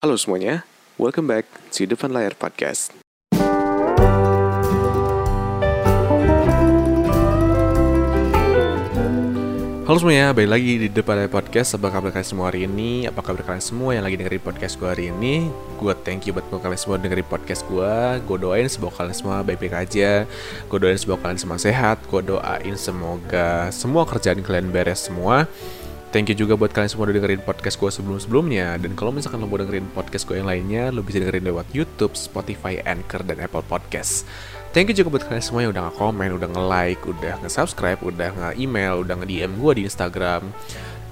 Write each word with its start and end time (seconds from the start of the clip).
Halo 0.00 0.16
semuanya, 0.16 0.64
welcome 0.96 1.28
back 1.28 1.44
to 1.76 1.84
Depan 1.84 2.08
Layar 2.16 2.32
Podcast. 2.32 2.88
Halo 9.84 9.98
semuanya, 10.00 10.32
balik 10.32 10.56
lagi 10.56 10.72
di 10.80 10.88
Depan 10.88 11.20
Layar 11.20 11.28
Podcast 11.28 11.76
Apa 11.76 11.92
kabar 11.92 12.16
kalian 12.16 12.24
semua 12.24 12.48
hari 12.48 12.64
ini? 12.64 13.04
Apa 13.12 13.20
kabar 13.20 13.44
kalian 13.44 13.60
semua 13.60 13.92
yang 13.92 14.08
lagi 14.08 14.16
dengerin 14.16 14.40
podcast 14.40 14.80
gue 14.80 14.88
hari 14.88 15.12
ini? 15.12 15.52
Gue 15.76 15.92
thank 16.00 16.24
you 16.24 16.32
buat 16.32 16.48
kalian 16.48 16.80
semua 16.80 16.96
dengerin 16.96 17.28
podcast 17.28 17.60
gue 17.68 17.94
Gue 18.24 18.38
doain 18.40 18.72
semoga 18.72 19.04
kalian 19.04 19.12
semua 19.12 19.44
baik-baik 19.44 19.84
aja 19.84 20.24
Gue 20.64 20.78
doain 20.80 20.96
semoga 20.96 21.28
kalian 21.28 21.40
semua 21.44 21.58
sehat 21.60 22.00
Gue 22.08 22.24
doain 22.24 22.76
semoga 22.80 23.68
semua 23.68 24.08
kerjaan 24.08 24.40
kalian 24.40 24.72
beres 24.72 25.12
semua 25.12 25.44
Thank 26.10 26.26
you 26.26 26.34
juga 26.34 26.58
buat 26.58 26.74
kalian 26.74 26.90
semua 26.90 27.06
udah 27.06 27.22
dengerin 27.22 27.42
podcast 27.46 27.78
gue 27.78 27.86
sebelum-sebelumnya 27.86 28.82
Dan 28.82 28.98
kalau 28.98 29.14
misalkan 29.14 29.38
lo 29.38 29.46
mau 29.46 29.62
dengerin 29.62 29.86
podcast 29.94 30.26
gue 30.26 30.42
yang 30.42 30.50
lainnya 30.50 30.90
Lo 30.90 31.06
bisa 31.06 31.22
dengerin 31.22 31.46
lewat 31.46 31.70
Youtube, 31.70 32.18
Spotify, 32.18 32.82
Anchor, 32.82 33.22
dan 33.22 33.38
Apple 33.38 33.62
Podcast 33.62 34.26
Thank 34.74 34.90
you 34.90 34.98
juga 34.98 35.14
buat 35.14 35.22
kalian 35.30 35.42
semua 35.42 35.62
yang 35.62 35.70
udah 35.70 35.90
nge-comment, 35.90 36.32
udah 36.34 36.48
nge-like, 36.50 37.02
udah 37.06 37.34
nge-subscribe, 37.42 38.02
udah 38.02 38.30
nge-email, 38.34 39.02
udah 39.02 39.14
nge-DM 39.22 39.54
gue 39.58 39.72
di 39.78 39.82
Instagram 39.86 40.50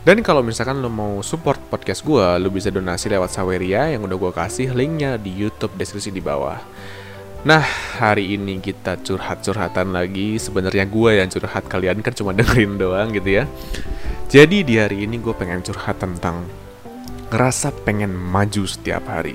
dan 0.08 0.24
kalau 0.24 0.40
misalkan 0.40 0.80
lo 0.80 0.88
mau 0.88 1.20
support 1.20 1.60
podcast 1.68 2.00
gue, 2.00 2.26
lo 2.40 2.48
bisa 2.48 2.72
donasi 2.72 3.12
lewat 3.12 3.28
Saweria 3.28 3.92
yang 3.92 4.08
udah 4.08 4.16
gue 4.16 4.32
kasih 4.32 4.72
linknya 4.72 5.20
di 5.20 5.28
YouTube 5.28 5.76
deskripsi 5.76 6.14
di 6.14 6.24
bawah. 6.24 6.56
Nah, 7.44 7.60
hari 8.00 8.32
ini 8.32 8.56
kita 8.56 8.96
curhat-curhatan 9.04 9.92
lagi. 9.92 10.40
Sebenarnya 10.40 10.88
gue 10.88 11.10
yang 11.22 11.28
curhat, 11.28 11.68
kalian 11.68 12.00
kan 12.00 12.16
cuma 12.16 12.32
dengerin 12.38 12.80
doang 12.80 13.12
gitu 13.12 13.42
ya. 13.42 13.44
Jadi 14.28 14.60
di 14.60 14.76
hari 14.76 15.08
ini 15.08 15.16
gue 15.16 15.32
pengen 15.32 15.64
curhat 15.64 16.04
tentang 16.04 16.44
ngerasa 17.32 17.72
pengen 17.88 18.12
maju 18.12 18.68
setiap 18.68 19.08
hari. 19.08 19.32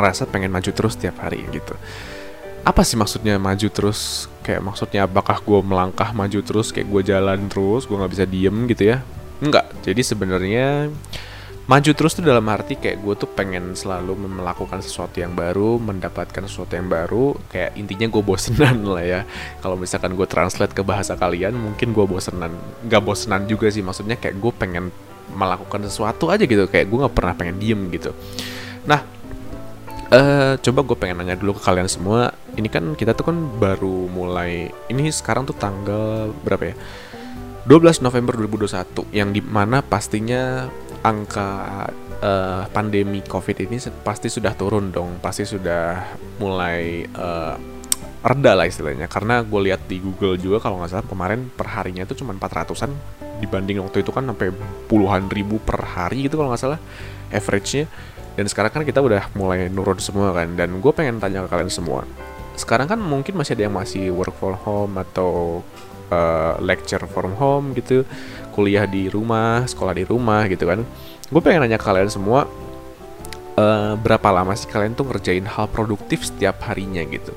Ngerasa 0.00 0.24
pengen 0.32 0.48
maju 0.48 0.72
terus 0.72 0.96
setiap 0.96 1.20
hari 1.20 1.44
gitu. 1.52 1.76
Apa 2.64 2.88
sih 2.88 2.96
maksudnya 2.96 3.36
maju 3.36 3.68
terus? 3.68 4.32
Kayak 4.40 4.64
maksudnya 4.64 5.04
apakah 5.04 5.44
gue 5.44 5.60
melangkah 5.60 6.08
maju 6.16 6.40
terus 6.40 6.72
kayak 6.72 6.88
gue 6.88 7.02
jalan 7.04 7.52
terus, 7.52 7.84
gue 7.84 7.92
nggak 7.92 8.12
bisa 8.16 8.24
diem 8.24 8.56
gitu 8.72 8.96
ya? 8.96 9.04
Enggak. 9.44 9.68
Jadi 9.84 10.00
sebenarnya 10.00 10.88
maju 11.72 11.90
terus 11.96 12.12
tuh 12.12 12.20
dalam 12.20 12.44
arti 12.52 12.76
kayak 12.76 13.00
gue 13.00 13.14
tuh 13.16 13.24
pengen 13.32 13.72
selalu 13.72 14.12
melakukan 14.28 14.84
sesuatu 14.84 15.24
yang 15.24 15.32
baru, 15.32 15.80
mendapatkan 15.80 16.44
sesuatu 16.44 16.76
yang 16.76 16.92
baru. 16.92 17.32
Kayak 17.48 17.80
intinya 17.80 18.12
gue 18.12 18.20
bosenan 18.20 18.84
lah 18.92 19.00
ya. 19.00 19.20
Kalau 19.64 19.80
misalkan 19.80 20.12
gue 20.12 20.28
translate 20.28 20.76
ke 20.76 20.84
bahasa 20.84 21.16
kalian, 21.16 21.56
mungkin 21.56 21.96
gue 21.96 22.04
bosenan. 22.04 22.52
Gak 22.92 23.00
bosenan 23.00 23.48
juga 23.48 23.72
sih, 23.72 23.80
maksudnya 23.80 24.20
kayak 24.20 24.36
gue 24.36 24.52
pengen 24.52 24.92
melakukan 25.32 25.88
sesuatu 25.88 26.28
aja 26.28 26.44
gitu. 26.44 26.68
Kayak 26.68 26.92
gue 26.92 26.98
nggak 27.08 27.16
pernah 27.16 27.32
pengen 27.32 27.56
diem 27.56 27.80
gitu. 27.88 28.12
Nah, 28.84 29.00
uh, 30.12 30.60
coba 30.60 30.80
gue 30.84 30.96
pengen 31.00 31.24
nanya 31.24 31.40
dulu 31.40 31.56
ke 31.56 31.64
kalian 31.64 31.88
semua. 31.88 32.36
Ini 32.52 32.68
kan 32.68 32.92
kita 32.92 33.16
tuh 33.16 33.32
kan 33.32 33.36
baru 33.56 34.12
mulai. 34.12 34.68
Ini 34.92 35.08
sekarang 35.08 35.48
tuh 35.48 35.56
tanggal 35.56 36.36
berapa 36.44 36.68
ya? 36.68 36.76
12 37.64 38.04
November 38.04 38.36
2021 38.36 39.14
yang 39.14 39.32
di 39.32 39.40
mana 39.40 39.80
pastinya 39.80 40.66
angka 41.02 41.50
uh, 42.22 42.62
pandemi 42.70 43.20
COVID 43.26 43.66
ini 43.66 43.76
pasti 44.06 44.30
sudah 44.30 44.54
turun 44.54 44.94
dong, 44.94 45.18
pasti 45.18 45.42
sudah 45.42 45.98
mulai 46.38 47.02
uh, 47.18 47.54
reda 48.22 48.52
lah 48.54 48.66
istilahnya. 48.70 49.10
Karena 49.10 49.42
gue 49.42 49.60
lihat 49.70 49.90
di 49.90 49.98
Google 49.98 50.38
juga 50.38 50.62
kalau 50.62 50.78
nggak 50.78 50.90
salah 50.94 51.06
kemarin 51.06 51.50
perharinya 51.50 52.06
itu 52.06 52.14
cuma 52.22 52.32
400-an 52.38 52.94
dibanding 53.42 53.82
waktu 53.82 54.06
itu 54.06 54.14
kan 54.14 54.22
sampai 54.22 54.54
puluhan 54.86 55.26
ribu 55.26 55.58
per 55.58 55.82
hari 55.82 56.30
gitu 56.30 56.38
kalau 56.38 56.54
nggak 56.54 56.62
salah 56.62 56.80
average-nya. 57.34 57.90
Dan 58.32 58.48
sekarang 58.48 58.72
kan 58.72 58.82
kita 58.88 59.04
udah 59.04 59.28
mulai 59.36 59.68
nurun 59.68 59.98
semua 59.98 60.32
kan. 60.32 60.54
Dan 60.54 60.78
gue 60.78 60.92
pengen 60.94 61.18
tanya 61.18 61.44
ke 61.44 61.48
kalian 61.50 61.68
semua. 61.68 62.06
Sekarang 62.54 62.86
kan 62.86 63.02
mungkin 63.02 63.34
masih 63.34 63.58
ada 63.58 63.66
yang 63.66 63.74
masih 63.74 64.14
work 64.14 64.32
from 64.38 64.56
home 64.62 64.94
atau 64.96 65.60
uh, 66.12 66.60
lecture 66.60 67.00
from 67.08 67.32
home 67.40 67.72
gitu 67.72 68.04
kuliah 68.52 68.84
di 68.84 69.08
rumah 69.08 69.64
sekolah 69.64 69.96
di 69.96 70.04
rumah 70.04 70.44
gitu 70.52 70.68
kan. 70.68 70.84
Gue 71.32 71.40
pengen 71.40 71.64
nanya 71.64 71.80
ke 71.80 71.88
kalian 71.88 72.12
semua 72.12 72.44
uh, 73.56 73.96
berapa 73.96 74.28
lama 74.28 74.52
sih 74.52 74.68
kalian 74.68 74.92
tuh 74.92 75.08
ngerjain 75.08 75.48
hal 75.48 75.66
produktif 75.72 76.28
setiap 76.28 76.60
harinya 76.68 77.00
gitu? 77.08 77.32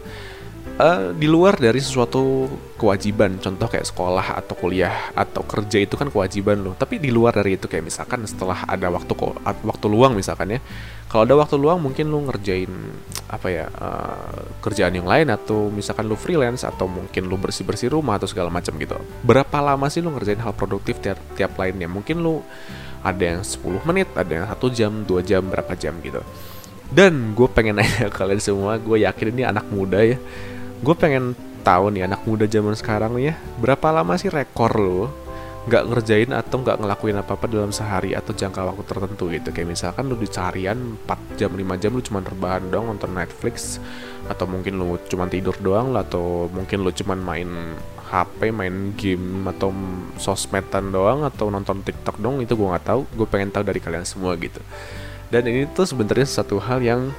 Uh, 0.75 1.15
di 1.15 1.23
luar 1.23 1.55
dari 1.55 1.79
sesuatu 1.79 2.51
kewajiban 2.75 3.39
contoh 3.39 3.71
kayak 3.71 3.87
sekolah 3.87 4.43
atau 4.43 4.59
kuliah 4.59 4.91
atau 5.15 5.39
kerja 5.47 5.79
itu 5.79 5.95
kan 5.95 6.11
kewajiban 6.11 6.59
loh. 6.59 6.75
Tapi 6.75 6.99
di 6.99 7.15
luar 7.15 7.31
dari 7.31 7.55
itu 7.55 7.71
kayak 7.71 7.87
misalkan 7.87 8.27
setelah 8.27 8.67
ada 8.67 8.91
waktu 8.91 9.15
waktu 9.63 9.85
luang 9.87 10.19
misalkan 10.19 10.51
ya. 10.51 10.59
Kalau 11.07 11.23
ada 11.23 11.39
waktu 11.39 11.55
luang 11.55 11.79
mungkin 11.79 12.11
lu 12.11 12.27
ngerjain 12.27 12.67
apa 13.25 13.47
ya 13.49 13.65
uh, 13.67 14.45
kerjaan 14.61 14.93
yang 14.93 15.09
lain 15.09 15.33
atau 15.33 15.73
misalkan 15.73 16.05
lu 16.05 16.13
freelance 16.13 16.61
atau 16.61 16.85
mungkin 16.85 17.25
lu 17.25 17.41
bersih 17.41 17.65
bersih 17.65 17.89
rumah 17.89 18.21
atau 18.21 18.29
segala 18.29 18.53
macam 18.53 18.77
gitu. 18.77 18.97
Berapa 19.25 19.57
lama 19.65 19.89
sih 19.89 20.05
lu 20.05 20.13
ngerjain 20.13 20.41
hal 20.41 20.53
produktif 20.53 21.01
tiap 21.01 21.17
tiap 21.33 21.57
lainnya? 21.57 21.89
Mungkin 21.89 22.21
lu 22.21 22.45
ada 23.05 23.37
yang 23.37 23.41
10 23.41 23.85
menit 23.85 24.09
ada 24.17 24.31
yang 24.31 24.45
satu 24.49 24.67
jam 24.73 25.05
dua 25.05 25.21
jam 25.25 25.45
berapa 25.45 25.73
jam 25.73 25.97
gitu. 26.05 26.21
Dan 26.93 27.33
gue 27.33 27.49
pengen 27.49 27.77
nanya 27.81 28.13
kalian 28.13 28.41
semua 28.41 28.77
gue 28.77 29.01
yakin 29.01 29.33
ini 29.33 29.43
anak 29.45 29.65
muda 29.73 30.05
ya. 30.05 30.17
Gue 30.85 30.93
pengen 30.93 31.33
tahu 31.65 31.89
nih 31.89 32.05
anak 32.05 32.21
muda 32.29 32.45
zaman 32.45 32.77
sekarang 32.77 33.17
nih 33.17 33.33
ya 33.33 33.35
berapa 33.57 33.89
lama 33.89 34.13
sih 34.21 34.29
rekor 34.29 34.77
lo 34.77 35.24
nggak 35.65 35.83
ngerjain 35.89 36.29
atau 36.29 36.61
nggak 36.61 36.77
ngelakuin 36.77 37.17
apa-apa 37.17 37.49
dalam 37.49 37.73
sehari 37.73 38.13
atau 38.13 38.37
jangka 38.37 38.69
waktu 38.69 38.85
tertentu 38.85 39.23
gitu. 39.33 39.49
Kayak 39.49 39.69
misalkan 39.73 40.05
lu 40.05 40.13
di 40.13 40.29
seharian 40.29 40.77
4 41.09 41.41
jam 41.41 41.51
5 41.57 41.81
jam 41.81 41.89
lu 41.89 42.01
cuma 42.05 42.19
rebahan 42.21 42.69
doang 42.69 42.93
nonton 42.93 43.17
Netflix 43.17 43.81
atau 44.29 44.45
mungkin 44.45 44.77
lu 44.77 45.01
cuma 45.09 45.25
tidur 45.25 45.57
doang 45.57 45.89
lah 45.89 46.05
atau 46.05 46.45
mungkin 46.53 46.85
lu 46.85 46.93
cuma 46.93 47.17
main 47.17 47.49
HP 48.05 48.53
main 48.53 48.93
game 48.93 49.49
atau 49.49 49.73
sosmedan 50.21 50.93
doang 50.93 51.25
atau 51.25 51.49
nonton 51.49 51.81
TikTok 51.81 52.21
doang 52.21 52.45
itu 52.45 52.53
gue 52.53 52.67
nggak 52.69 52.85
tahu. 52.85 53.01
Gue 53.17 53.25
pengen 53.25 53.49
tahu 53.49 53.65
dari 53.65 53.81
kalian 53.81 54.05
semua 54.05 54.37
gitu. 54.37 54.61
Dan 55.33 55.49
ini 55.49 55.65
tuh 55.73 55.89
sebenarnya 55.89 56.29
satu 56.29 56.61
hal 56.61 56.85
yang 56.85 57.09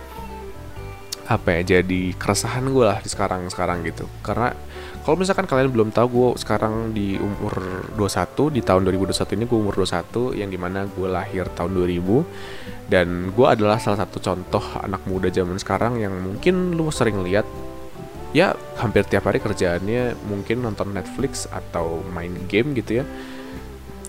apa 1.27 1.59
ya 1.59 1.83
jadi 1.83 2.15
keresahan 2.15 2.63
gue 2.71 2.87
lah 2.87 3.03
di 3.03 3.11
sekarang 3.11 3.51
sekarang 3.51 3.83
gitu. 3.83 4.07
Karena 4.23 4.55
kalau 5.06 5.22
misalkan 5.22 5.47
kalian 5.47 5.71
belum 5.71 5.94
tahu 5.94 6.06
gue 6.11 6.28
sekarang 6.43 6.91
di 6.91 7.15
umur 7.15 7.62
21 7.94 8.50
di 8.50 8.59
tahun 8.59 8.91
2021 8.91 9.39
ini 9.39 9.44
gue 9.47 9.55
umur 9.55 9.75
21 9.87 10.34
yang 10.34 10.50
di 10.50 10.59
mana 10.59 10.83
gue 10.83 11.06
lahir 11.06 11.47
tahun 11.55 11.78
2000 11.78 12.91
dan 12.91 13.31
gue 13.31 13.47
adalah 13.47 13.78
salah 13.78 14.03
satu 14.03 14.19
contoh 14.19 14.66
anak 14.83 15.06
muda 15.06 15.31
zaman 15.31 15.62
sekarang 15.62 16.03
yang 16.03 16.11
mungkin 16.11 16.75
lu 16.75 16.91
sering 16.91 17.22
lihat 17.22 17.47
ya 18.34 18.59
hampir 18.83 19.06
tiap 19.06 19.31
hari 19.31 19.39
kerjaannya 19.39 20.19
mungkin 20.27 20.66
nonton 20.66 20.91
Netflix 20.91 21.47
atau 21.55 22.03
main 22.11 22.34
game 22.50 22.75
gitu 22.75 22.99
ya. 23.00 23.05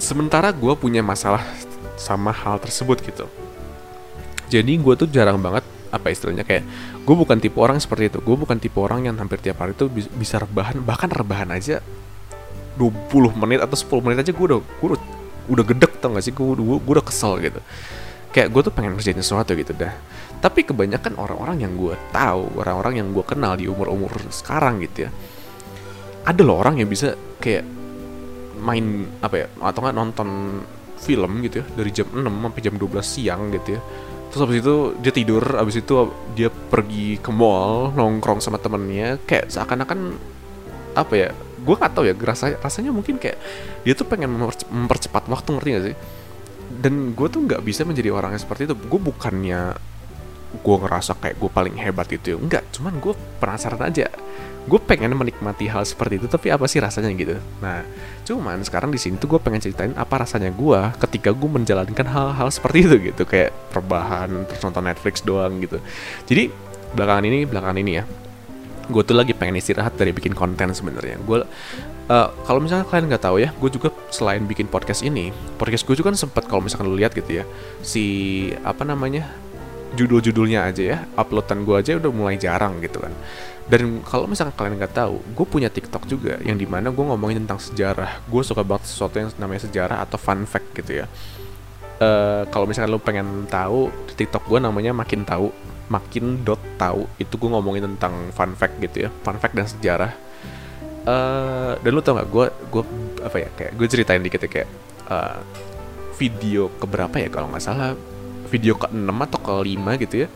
Sementara 0.02 0.50
gue 0.50 0.74
punya 0.74 1.06
masalah 1.06 1.46
sama 1.94 2.34
hal 2.34 2.58
tersebut 2.58 3.06
gitu. 3.06 3.30
Jadi 4.50 4.74
gue 4.82 4.94
tuh 4.98 5.06
jarang 5.14 5.38
banget 5.38 5.77
apa 5.98 6.14
istilahnya 6.14 6.46
kayak 6.46 6.64
gue 7.04 7.16
bukan 7.18 7.38
tipe 7.42 7.58
orang 7.58 7.82
seperti 7.82 8.14
itu. 8.14 8.20
Gue 8.22 8.38
bukan 8.38 8.58
tipe 8.62 8.78
orang 8.78 9.10
yang 9.10 9.18
hampir 9.18 9.42
tiap 9.42 9.60
hari 9.62 9.74
itu 9.74 9.90
bisa 9.92 10.38
rebahan 10.38 10.80
bahkan 10.86 11.10
rebahan 11.10 11.50
aja 11.52 11.82
20 12.78 13.12
menit 13.42 13.60
atau 13.66 13.74
10 13.74 14.06
menit 14.06 14.18
aja 14.22 14.32
gue 14.32 14.46
udah 14.46 14.62
gue 14.62 14.88
udah, 14.94 15.02
udah 15.50 15.66
gedek 15.66 15.98
tau 15.98 16.14
gak 16.14 16.24
sih? 16.24 16.34
Gue, 16.34 16.54
gue, 16.54 16.78
udah 16.78 17.06
kesel 17.06 17.42
gitu. 17.42 17.60
Kayak 18.30 18.54
gue 18.54 18.62
tuh 18.70 18.74
pengen 18.74 18.94
ngerjain 18.94 19.18
sesuatu 19.18 19.58
gitu 19.58 19.74
dah. 19.74 19.94
Tapi 20.38 20.62
kebanyakan 20.62 21.18
orang-orang 21.18 21.66
yang 21.66 21.74
gue 21.74 21.98
tahu 22.14 22.62
orang-orang 22.62 23.02
yang 23.02 23.08
gue 23.10 23.26
kenal 23.26 23.58
di 23.58 23.66
umur-umur 23.66 24.14
sekarang 24.30 24.86
gitu 24.86 25.10
ya 25.10 25.12
ada 26.28 26.42
loh 26.44 26.60
orang 26.60 26.84
yang 26.84 26.92
bisa 26.92 27.16
kayak 27.40 27.64
main 28.60 29.08
apa 29.24 29.36
ya 29.40 29.48
atau 29.64 29.80
nggak 29.80 29.96
nonton 29.96 30.30
film 31.00 31.40
gitu 31.48 31.64
ya 31.64 31.66
dari 31.72 31.92
jam 31.96 32.12
6 32.12 32.20
sampai 32.28 32.62
jam 32.62 32.76
12 32.76 33.00
siang 33.00 33.42
gitu 33.56 33.80
ya 33.80 33.82
terus 34.28 34.42
abis 34.44 34.60
itu 34.60 34.76
dia 35.00 35.14
tidur 35.16 35.44
abis 35.56 35.80
itu 35.80 35.94
dia 36.36 36.52
pergi 36.52 37.16
ke 37.18 37.32
mall 37.32 37.96
nongkrong 37.96 38.44
sama 38.44 38.60
temennya 38.60 39.18
kayak 39.24 39.48
seakan-akan 39.50 40.20
apa 40.98 41.14
ya 41.14 41.30
gue 41.68 41.76
nggak 41.76 41.94
tahu 41.94 42.06
ya 42.08 42.16
rasanya 42.16 42.56
rasanya 42.64 42.92
mungkin 42.96 43.20
kayak 43.20 43.38
dia 43.84 43.94
tuh 43.96 44.08
pengen 44.08 44.32
mempercepat 44.72 45.28
waktu 45.28 45.50
ngerti 45.52 45.70
gak 45.76 45.86
sih? 45.92 45.96
Dan 46.68 47.16
gue 47.16 47.28
tuh 47.28 47.44
nggak 47.44 47.64
bisa 47.64 47.84
menjadi 47.88 48.12
orang 48.12 48.36
yang 48.36 48.44
seperti 48.44 48.68
itu. 48.68 48.76
Gue 48.76 49.00
bukannya 49.00 49.76
gue 50.52 50.76
ngerasa 50.80 51.18
kayak 51.20 51.36
gue 51.38 51.50
paling 51.52 51.76
hebat 51.80 52.08
itu. 52.12 52.36
Ya 52.36 52.38
enggak 52.38 52.64
cuman 52.74 52.98
gue 53.00 53.14
penasaran 53.40 53.82
aja. 53.84 54.08
Gue 54.68 54.84
pengen 54.84 55.16
menikmati 55.16 55.72
hal 55.72 55.88
seperti 55.88 56.20
itu 56.20 56.28
tapi 56.28 56.52
apa 56.52 56.68
sih 56.68 56.84
rasanya 56.84 57.12
gitu? 57.16 57.40
Nah 57.64 57.88
cuman 58.28 58.60
sekarang 58.68 58.92
di 58.92 59.00
sini 59.00 59.16
tuh 59.16 59.38
gue 59.38 59.40
pengen 59.40 59.64
ceritain 59.64 59.96
apa 59.96 60.28
rasanya 60.28 60.52
gue 60.52 60.80
ketika 61.08 61.32
gue 61.32 61.50
menjalankan 61.50 62.08
hal-hal 62.08 62.48
seperti 62.52 62.84
itu 62.84 62.96
gitu. 63.14 63.24
Kayak 63.24 63.56
perbahan 63.72 64.48
terus 64.48 64.62
nonton 64.64 64.84
Netflix 64.84 65.24
doang 65.24 65.60
gitu. 65.64 65.80
Jadi 66.28 66.52
belakangan 66.92 67.24
ini 67.28 67.40
belakangan 67.48 67.80
ini 67.80 67.94
ya 68.00 68.04
gue 68.88 69.04
tuh 69.04 69.20
lagi 69.20 69.36
pengen 69.36 69.60
istirahat 69.60 70.00
dari 70.00 70.16
bikin 70.16 70.32
konten 70.32 70.72
sebenarnya. 70.72 71.20
Gue 71.24 71.44
uh, 72.08 72.28
kalau 72.48 72.60
misalnya 72.64 72.88
kalian 72.88 73.06
nggak 73.12 73.24
tahu 73.24 73.38
ya 73.40 73.50
gue 73.56 73.70
juga 73.72 73.90
selain 74.10 74.44
bikin 74.44 74.68
podcast 74.68 75.04
ini 75.04 75.32
podcast 75.60 75.84
gue 75.84 75.96
juga 76.00 76.12
kan 76.12 76.18
sempat 76.20 76.48
kalau 76.48 76.64
misalkan 76.66 76.88
lu 76.88 76.98
lihat 76.98 77.14
gitu 77.14 77.44
ya 77.44 77.46
si 77.84 78.06
apa 78.64 78.84
namanya 78.88 79.28
judul-judulnya 79.96 80.68
aja 80.68 80.84
ya 80.84 80.98
uploadan 81.16 81.64
gue 81.64 81.76
aja 81.80 81.96
udah 82.02 82.12
mulai 82.12 82.36
jarang 82.36 82.82
gitu 82.84 83.00
kan. 83.00 83.14
Dan 83.68 84.00
kalau 84.08 84.32
misalkan 84.32 84.56
kalian 84.56 84.80
nggak 84.80 84.96
tahu 84.96 85.20
gue 85.20 85.46
punya 85.48 85.68
TikTok 85.68 86.08
juga 86.08 86.40
yang 86.44 86.56
di 86.56 86.64
mana 86.64 86.88
gue 86.92 87.04
ngomongin 87.04 87.44
tentang 87.44 87.60
sejarah. 87.60 88.24
Gue 88.28 88.42
suka 88.44 88.64
banget 88.64 88.88
sesuatu 88.88 89.20
yang 89.20 89.30
namanya 89.40 89.68
sejarah 89.68 90.04
atau 90.04 90.16
fun 90.20 90.48
fact 90.48 90.72
gitu 90.76 91.04
ya. 91.04 91.06
Uh, 91.98 92.46
kalau 92.54 92.70
misalkan 92.70 92.94
lo 92.94 93.02
pengen 93.02 93.50
tahu 93.50 93.90
di 94.12 94.14
TikTok 94.24 94.46
gue 94.46 94.60
namanya 94.62 94.94
makin 94.94 95.26
tahu 95.26 95.50
makin 95.88 96.44
dot 96.44 96.60
tahu 96.78 97.08
itu 97.18 97.34
gue 97.40 97.50
ngomongin 97.50 97.88
tentang 97.96 98.30
fun 98.36 98.54
fact 98.54 98.78
gitu 98.84 99.08
ya 99.08 99.10
fun 99.24 99.40
fact 99.40 99.56
dan 99.56 99.68
sejarah. 99.68 100.12
Uh, 101.08 101.80
dan 101.80 101.92
lo 101.96 102.04
tau 102.04 102.20
gak 102.20 102.28
gue 102.28 102.46
gue 102.72 102.84
apa 103.24 103.38
ya 103.40 103.50
kayak 103.56 103.72
gue 103.80 103.88
ceritain 103.88 104.20
dikit 104.20 104.44
ya 104.44 104.50
kayak 104.52 104.70
uh, 105.08 105.40
video 106.18 106.68
keberapa 106.82 107.16
ya 107.16 107.30
kalau 107.32 107.48
nggak 107.48 107.64
salah 107.64 107.94
video 108.48 108.80
ke 108.80 108.88
6 108.90 109.04
atau 109.04 109.40
ke 109.44 109.54
5 109.76 110.04
gitu 110.08 110.16
ya 110.26 110.28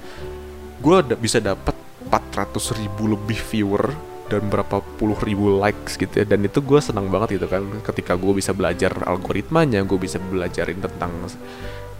gue 0.81 0.97
bisa 1.21 1.37
dapat 1.37 1.77
400 2.09 2.79
ribu 2.81 3.13
lebih 3.13 3.39
viewer 3.39 3.93
dan 4.31 4.47
berapa 4.47 4.79
puluh 4.95 5.19
ribu 5.19 5.59
likes 5.59 5.99
gitu 5.99 6.23
ya. 6.23 6.25
Dan 6.25 6.47
itu 6.47 6.63
gue 6.63 6.79
senang 6.79 7.11
banget 7.11 7.35
gitu 7.35 7.51
kan 7.51 7.67
ketika 7.83 8.15
gue 8.15 8.31
bisa 8.31 8.55
belajar 8.55 8.95
algoritmanya 9.03 9.83
gue 9.83 9.99
bisa 9.99 10.17
belajarin 10.23 10.79
tentang 10.79 11.11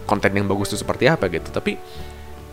konten 0.08 0.32
yang 0.32 0.48
bagus 0.48 0.72
itu 0.72 0.80
seperti 0.80 1.12
apa 1.12 1.28
gitu. 1.28 1.52
Tapi 1.52 1.76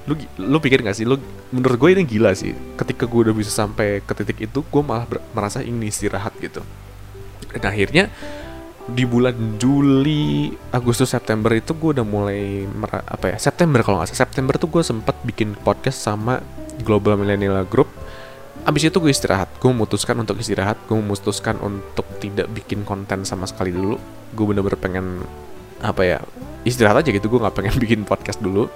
lu 0.07 0.15
lu 0.41 0.57
pikir 0.59 0.83
gak 0.83 0.97
sih 0.97 1.07
lu 1.07 1.15
menurut 1.55 1.79
gue 1.79 1.89
ini 1.95 2.03
gila 2.03 2.35
sih. 2.35 2.51
Ketika 2.75 3.07
gue 3.07 3.31
udah 3.31 3.35
bisa 3.35 3.55
sampai 3.55 4.03
ke 4.03 4.11
titik 4.11 4.51
itu 4.51 4.59
gue 4.59 4.83
malah 4.83 5.07
merasa 5.31 5.63
ingin 5.63 5.87
istirahat 5.87 6.35
gitu. 6.43 6.59
Dan 7.55 7.63
akhirnya 7.63 8.11
di 8.93 9.05
bulan 9.05 9.57
Juli, 9.61 10.53
Agustus, 10.73 11.13
September 11.13 11.53
itu 11.53 11.75
gue 11.77 11.99
udah 11.99 12.05
mulai 12.05 12.65
apa 13.05 13.35
ya 13.35 13.37
September 13.37 13.81
kalau 13.85 14.01
nggak 14.01 14.13
salah 14.13 14.21
September 14.25 14.53
tuh 14.57 14.69
gue 14.69 14.83
sempat 14.85 15.15
bikin 15.23 15.53
podcast 15.55 16.01
sama 16.01 16.41
Global 16.81 17.19
Millennial 17.19 17.63
Group. 17.67 17.89
Abis 18.67 18.91
itu 18.91 18.97
gue 18.99 19.11
istirahat, 19.11 19.47
gue 19.57 19.71
memutuskan 19.71 20.19
untuk 20.19 20.35
istirahat, 20.37 20.75
gue 20.85 20.97
memutuskan 20.99 21.55
untuk 21.63 22.05
tidak 22.19 22.51
bikin 22.51 22.83
konten 22.83 23.23
sama 23.23 23.47
sekali 23.47 23.71
dulu. 23.71 23.95
Gue 24.35 24.45
bener-bener 24.51 24.79
pengen 24.79 25.05
apa 25.79 26.03
ya 26.03 26.19
istirahat 26.67 27.01
aja 27.01 27.09
gitu, 27.15 27.31
gue 27.31 27.39
nggak 27.39 27.55
pengen 27.55 27.75
bikin 27.83 28.01
podcast 28.03 28.43
dulu. 28.43 28.67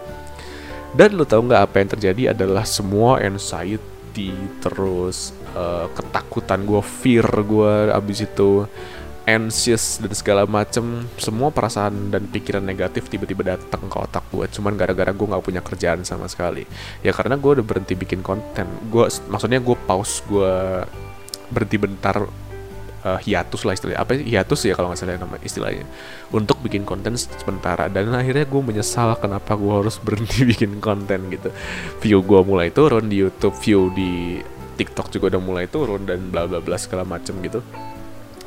Dan 0.94 1.18
lo 1.18 1.26
tau 1.26 1.42
nggak 1.42 1.62
apa 1.68 1.76
yang 1.82 1.90
terjadi 1.90 2.24
adalah 2.38 2.64
semua 2.64 3.18
anxiety 3.20 4.32
terus 4.62 5.34
uh, 5.58 5.90
ketakutan 5.92 6.64
gue, 6.64 6.82
fear 6.82 7.26
gue 7.44 7.90
abis 7.92 8.30
itu 8.30 8.70
anxious 9.24 10.04
dan 10.04 10.12
segala 10.12 10.44
macem 10.44 11.08
semua 11.16 11.48
perasaan 11.48 12.12
dan 12.12 12.28
pikiran 12.28 12.64
negatif 12.64 13.08
tiba-tiba 13.08 13.56
datang 13.56 13.88
ke 13.88 13.96
otak 13.96 14.28
gue 14.28 14.46
cuman 14.52 14.76
gara-gara 14.76 15.16
gue 15.16 15.28
nggak 15.28 15.44
punya 15.44 15.62
kerjaan 15.64 16.04
sama 16.04 16.28
sekali. 16.28 16.68
Ya 17.02 17.16
karena 17.16 17.40
gue 17.40 17.60
udah 17.60 17.66
berhenti 17.66 17.96
bikin 17.96 18.20
konten. 18.20 18.68
Gue 18.92 19.08
maksudnya 19.32 19.64
gue 19.64 19.78
pause 19.88 20.24
gue 20.28 20.54
berhenti 21.54 21.78
bentar 21.80 22.28
uh, 23.08 23.20
hiatus 23.24 23.64
lah 23.64 23.74
istilahnya. 23.80 24.00
Apa 24.04 24.20
hiatus 24.20 24.60
ya 24.68 24.76
kalau 24.76 24.92
nggak 24.92 25.00
salah 25.00 25.16
nama 25.16 25.40
istilahnya. 25.40 25.88
Untuk 26.36 26.60
bikin 26.60 26.84
konten 26.84 27.16
sementara. 27.16 27.88
Dan 27.88 28.12
akhirnya 28.12 28.44
gue 28.44 28.62
menyesal 28.62 29.16
kenapa 29.24 29.56
gue 29.56 29.72
harus 29.72 29.96
berhenti 30.04 30.44
bikin 30.52 30.84
konten 30.84 31.32
gitu. 31.32 31.48
View 32.04 32.20
gue 32.20 32.42
mulai 32.44 32.76
turun 32.76 33.08
di 33.08 33.24
YouTube 33.24 33.56
view 33.64 33.88
di 33.96 34.44
TikTok 34.74 35.14
juga 35.14 35.38
udah 35.38 35.42
mulai 35.42 35.66
turun 35.70 36.04
dan 36.04 36.28
bla 36.34 36.50
bla 36.50 36.60
bla 36.60 36.76
segala 36.82 37.06
macem 37.06 37.38
gitu 37.46 37.62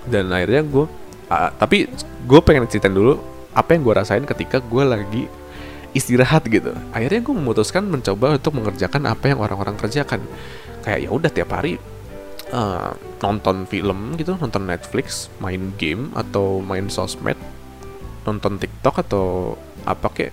dan 0.06 0.30
akhirnya 0.30 0.62
gue 0.62 0.86
uh, 1.30 1.50
tapi 1.58 1.90
gue 2.26 2.40
pengen 2.42 2.66
ceritain 2.70 2.94
dulu 2.94 3.18
apa 3.56 3.72
yang 3.72 3.82
gue 3.82 3.94
rasain 3.96 4.24
ketika 4.28 4.60
gue 4.60 4.84
lagi 4.84 5.24
istirahat 5.96 6.44
gitu. 6.52 6.76
Akhirnya 6.92 7.24
gue 7.24 7.34
memutuskan 7.34 7.88
mencoba 7.88 8.36
untuk 8.36 8.52
mengerjakan 8.60 9.08
apa 9.08 9.32
yang 9.32 9.40
orang-orang 9.40 9.80
kerjakan. 9.80 10.20
Kayak 10.84 11.08
ya 11.08 11.10
udah 11.10 11.30
tiap 11.32 11.50
hari 11.56 11.80
uh, 12.52 12.92
nonton 13.24 13.64
film 13.64 14.14
gitu 14.20 14.36
nonton 14.36 14.68
Netflix 14.68 15.32
main 15.40 15.72
game 15.80 16.12
atau 16.12 16.60
main 16.60 16.92
sosmed 16.92 17.40
nonton 18.28 18.60
TikTok 18.60 19.08
atau 19.08 19.56
apa 19.88 20.08
kek. 20.12 20.32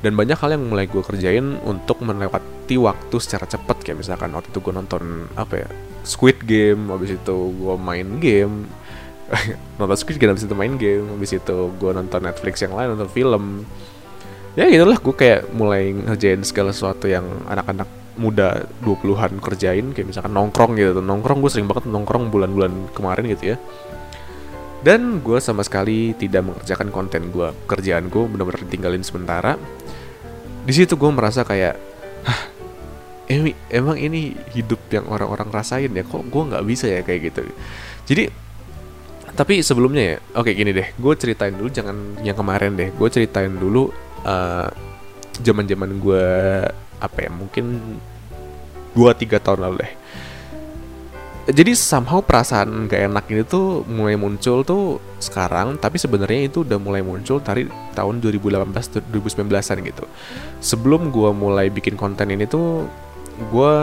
Dan 0.00 0.14
banyak 0.14 0.38
hal 0.38 0.56
yang 0.56 0.64
mulai 0.70 0.86
gue 0.88 1.02
kerjain 1.04 1.58
untuk 1.66 2.00
melewati 2.00 2.78
waktu 2.78 3.16
secara 3.18 3.44
cepat. 3.44 3.82
Kayak 3.84 4.06
misalkan 4.06 4.30
waktu 4.32 4.48
itu 4.48 4.58
gue 4.64 4.72
nonton 4.72 5.28
apa 5.36 5.66
ya 5.66 5.68
Squid 6.06 6.48
Game 6.48 6.88
habis 6.88 7.12
itu 7.12 7.36
gue 7.52 7.76
main 7.76 8.08
game 8.16 8.70
nonton 9.78 9.96
Squid 9.96 10.16
Game 10.16 10.32
habis 10.32 10.44
itu 10.44 10.56
main 10.56 10.74
game. 10.80 11.06
Habis 11.16 11.36
itu 11.36 11.56
gue 11.76 11.90
nonton 11.92 12.20
Netflix 12.24 12.64
yang 12.64 12.74
lain 12.74 12.96
nonton 12.96 13.10
film. 13.12 13.44
Ya 14.56 14.66
gitulah. 14.68 14.98
Gue 14.98 15.14
kayak 15.14 15.52
mulai 15.52 15.92
ngerjain 15.92 16.40
segala 16.44 16.72
sesuatu 16.72 17.06
yang 17.06 17.24
anak-anak 17.46 17.88
muda 18.18 18.66
20-an 18.82 19.38
kerjain. 19.38 19.92
Kayak 19.92 20.08
misalkan 20.16 20.32
nongkrong 20.32 20.72
gitu. 20.80 21.00
Nongkrong 21.04 21.38
gue 21.44 21.50
sering 21.52 21.68
banget 21.68 21.86
nongkrong 21.86 22.32
bulan-bulan 22.32 22.72
kemarin 22.96 23.24
gitu 23.28 23.54
ya. 23.54 23.56
Dan 24.78 25.20
gue 25.26 25.38
sama 25.42 25.66
sekali 25.66 26.14
tidak 26.14 26.46
mengerjakan 26.46 26.88
konten 26.94 27.34
gue 27.34 27.50
kerjaan 27.66 28.06
gue 28.08 28.22
benar-benar 28.30 28.62
tinggalin 28.70 29.02
sementara. 29.04 29.58
Di 30.64 30.72
situ 30.72 30.94
gue 30.96 31.10
merasa 31.10 31.42
kayak 31.44 31.76
Hah, 32.18 32.42
emang 33.70 33.96
ini 33.96 34.34
hidup 34.52 34.80
yang 34.90 35.06
orang-orang 35.06 35.48
rasain 35.52 35.92
ya? 35.92 36.02
Kok 36.02 36.28
gue 36.28 36.42
nggak 36.50 36.64
bisa 36.66 36.86
ya 36.90 37.00
kayak 37.04 37.20
gitu? 37.30 37.42
Jadi 38.08 38.47
tapi 39.38 39.62
sebelumnya 39.62 40.02
ya 40.02 40.16
oke 40.34 40.50
gini 40.50 40.74
deh. 40.74 40.90
Gue 40.98 41.14
ceritain 41.14 41.54
dulu 41.54 41.70
jangan 41.70 42.18
yang 42.26 42.34
kemarin 42.34 42.74
deh. 42.74 42.90
Gue 42.90 43.06
ceritain 43.06 43.54
dulu 43.54 43.94
zaman-zaman 45.38 46.02
gue 46.02 46.26
apa 46.98 47.18
ya 47.22 47.30
mungkin 47.30 47.78
dua 48.98 49.14
tiga 49.14 49.38
tahun 49.38 49.62
lalu 49.62 49.86
deh. 49.86 49.92
Jadi 51.48 51.72
somehow 51.78 52.20
perasaan 52.20 52.90
gak 52.92 53.08
enak 53.08 53.24
ini 53.32 53.40
tuh 53.46 53.80
mulai 53.88 54.20
muncul 54.20 54.66
tuh 54.66 55.00
sekarang 55.16 55.80
tapi 55.80 55.96
sebenarnya 55.96 56.52
itu 56.52 56.60
udah 56.66 56.76
mulai 56.76 57.00
muncul 57.00 57.40
dari 57.40 57.64
tahun 57.96 58.20
2018 58.20 58.68
2019an 59.08 59.78
gitu. 59.86 60.04
Sebelum 60.60 61.08
gue 61.08 61.30
mulai 61.32 61.70
bikin 61.70 61.94
konten 61.96 62.28
ini 62.34 62.44
tuh 62.44 62.84
gue 63.54 63.74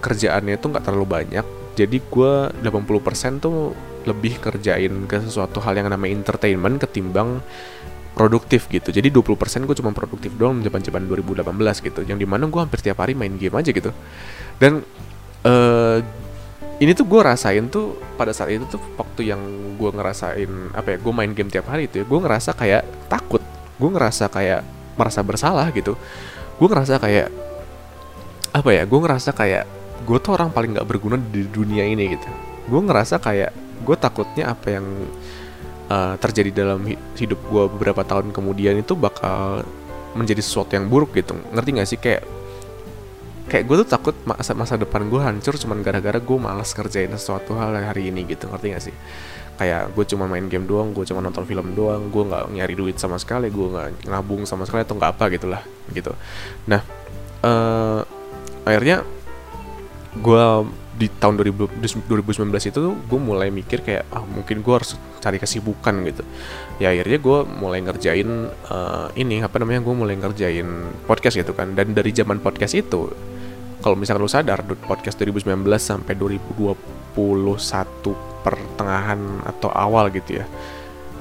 kerjaannya 0.00 0.56
tuh 0.56 0.72
nggak 0.72 0.82
terlalu 0.88 1.06
banyak 1.06 1.46
jadi 1.76 2.00
gue 2.00 2.32
80% 2.64 3.44
tuh 3.44 3.76
lebih 4.08 4.40
kerjain 4.40 5.04
ke 5.04 5.20
sesuatu 5.20 5.60
hal 5.60 5.76
yang 5.76 5.92
namanya 5.92 6.16
entertainment 6.16 6.80
ketimbang 6.80 7.44
produktif 8.16 8.64
gitu. 8.72 8.88
Jadi 8.88 9.12
20% 9.12 9.68
gue 9.68 9.76
cuma 9.76 9.92
produktif 9.92 10.32
doang 10.40 10.64
zaman-zaman 10.64 11.04
2018 11.04 11.44
gitu 11.84 12.00
yang 12.08 12.16
di 12.16 12.24
mana 12.24 12.48
gue 12.48 12.56
hampir 12.56 12.80
tiap 12.80 13.04
hari 13.04 13.12
main 13.12 13.36
game 13.36 13.52
aja 13.52 13.68
gitu. 13.68 13.92
Dan 14.56 14.80
uh, 15.44 16.00
ini 16.80 16.96
tuh 16.96 17.04
gue 17.04 17.20
rasain 17.20 17.68
tuh 17.68 18.00
pada 18.16 18.32
saat 18.32 18.56
itu 18.56 18.64
tuh 18.72 18.80
waktu 18.96 19.36
yang 19.36 19.40
gue 19.76 19.90
ngerasain 19.92 20.48
apa 20.72 20.96
ya 20.96 20.98
gue 21.00 21.12
main 21.12 21.32
game 21.36 21.52
tiap 21.52 21.68
hari 21.68 21.92
itu 21.92 22.00
ya 22.00 22.04
gue 22.08 22.18
ngerasa 22.24 22.56
kayak 22.56 22.88
takut. 23.12 23.44
Gue 23.76 23.92
ngerasa 23.92 24.32
kayak 24.32 24.64
merasa 24.96 25.20
bersalah 25.20 25.68
gitu. 25.76 25.92
Gue 26.56 26.68
ngerasa 26.72 26.96
kayak 26.96 27.28
apa 28.56 28.70
ya 28.72 28.88
gue 28.88 29.00
ngerasa 29.04 29.36
kayak 29.36 29.75
gue 30.04 30.18
tuh 30.20 30.36
orang 30.36 30.52
paling 30.52 30.76
nggak 30.76 30.88
berguna 30.88 31.16
di 31.16 31.48
dunia 31.48 31.86
ini 31.88 32.18
gitu. 32.18 32.28
Gue 32.68 32.80
ngerasa 32.82 33.22
kayak 33.22 33.54
gue 33.86 33.96
takutnya 33.96 34.52
apa 34.52 34.76
yang 34.76 34.86
uh, 35.88 36.14
terjadi 36.18 36.64
dalam 36.64 36.82
hidup 37.16 37.38
gue 37.38 37.64
beberapa 37.70 38.02
tahun 38.02 38.34
kemudian 38.34 38.76
itu 38.80 38.98
bakal 38.98 39.62
menjadi 40.16 40.42
sesuatu 40.42 40.74
yang 40.74 40.88
buruk 40.88 41.14
gitu. 41.16 41.36
Ngerti 41.52 41.68
gak 41.76 41.88
sih? 41.88 41.98
Kayak 42.00 42.22
kayak 43.46 43.64
gue 43.70 43.76
tuh 43.86 43.88
takut 43.88 44.16
masa 44.26 44.58
masa 44.58 44.74
depan 44.74 45.06
gue 45.06 45.20
hancur 45.22 45.54
cuman 45.54 45.78
gara-gara 45.78 46.18
gue 46.18 46.38
malas 46.40 46.74
kerjain 46.74 47.12
sesuatu 47.14 47.54
hal 47.54 47.76
hari 47.76 48.10
ini 48.10 48.26
gitu. 48.26 48.50
Ngerti 48.50 48.66
gak 48.74 48.82
sih? 48.82 48.94
Kayak 49.56 49.96
gue 49.96 50.04
cuma 50.12 50.28
main 50.28 50.44
game 50.52 50.68
doang 50.68 50.92
gue 50.92 51.08
cuma 51.08 51.24
nonton 51.24 51.48
film 51.48 51.72
doang 51.72 52.12
gue 52.12 52.22
nggak 52.28 52.52
nyari 52.52 52.74
duit 52.76 53.00
sama 53.00 53.16
sekali 53.16 53.48
gue 53.48 53.66
nggak 53.72 54.04
ngabung 54.04 54.44
sama 54.44 54.68
sekali 54.68 54.84
atau 54.84 55.00
nggak 55.00 55.16
apa 55.16 55.24
gitulah 55.32 55.62
gitu. 55.96 56.12
Nah 56.68 56.84
uh, 57.40 58.04
akhirnya 58.68 59.00
gue 60.22 60.44
di 60.96 61.12
tahun 61.12 61.36
2000, 61.36 61.76
2019 62.08 62.72
itu 62.72 62.80
gue 62.96 63.20
mulai 63.20 63.52
mikir 63.52 63.84
kayak 63.84 64.08
ah 64.08 64.24
mungkin 64.24 64.64
gue 64.64 64.74
harus 64.74 64.96
cari 65.20 65.36
kesibukan 65.36 65.92
gitu. 66.08 66.24
Ya 66.80 66.92
akhirnya 66.92 67.18
gue 67.20 67.38
mulai 67.44 67.84
ngerjain 67.84 68.48
uh, 68.72 69.12
ini 69.12 69.44
apa 69.44 69.60
namanya 69.60 69.84
gue 69.84 69.94
mulai 69.94 70.16
ngerjain 70.16 70.68
podcast 71.04 71.36
gitu 71.36 71.52
kan. 71.52 71.76
Dan 71.76 71.92
dari 71.92 72.16
zaman 72.16 72.40
podcast 72.40 72.72
itu 72.72 73.12
kalau 73.84 73.94
misalkan 73.94 74.24
lu 74.24 74.30
sadar 74.32 74.64
podcast 74.64 75.20
2019 75.20 75.52
sampai 75.76 76.16
2021 76.16 77.12
pertengahan 78.40 79.20
atau 79.44 79.68
awal 79.74 80.08
gitu 80.14 80.40
ya 80.40 80.46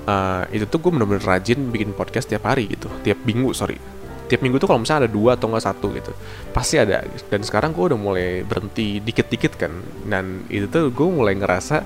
uh, 0.06 0.44
itu 0.54 0.66
tuh 0.70 0.80
gue 0.80 0.92
bener-bener 0.94 1.24
rajin 1.26 1.60
bikin 1.74 1.92
podcast 1.92 2.30
tiap 2.30 2.46
hari 2.46 2.70
gitu. 2.70 2.88
Tiap 3.02 3.26
minggu 3.26 3.52
sorry 3.52 3.78
tiap 4.26 4.42
minggu 4.42 4.58
tuh 4.58 4.66
kalau 4.66 4.82
misalnya 4.82 5.06
ada 5.06 5.12
dua 5.12 5.38
atau 5.38 5.48
enggak 5.50 5.66
satu 5.70 5.88
gitu 5.94 6.12
pasti 6.56 6.80
ada. 6.82 7.06
Dan 7.30 7.46
sekarang 7.46 7.76
gue 7.76 7.94
udah 7.94 8.00
mulai 8.00 8.42
berhenti 8.42 9.04
dikit-dikit 9.04 9.54
kan. 9.60 9.74
Dan 10.08 10.48
itu 10.50 10.66
tuh 10.72 10.90
gue 10.90 11.08
mulai 11.08 11.38
ngerasa 11.38 11.84